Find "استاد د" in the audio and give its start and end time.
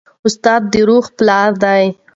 0.27-0.73